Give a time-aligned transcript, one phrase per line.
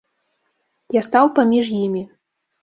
[0.99, 2.03] Я стаў паміж імі.